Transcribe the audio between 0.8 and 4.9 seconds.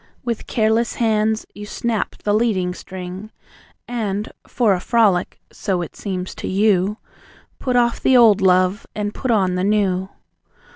hands you snap the leading string, And, for a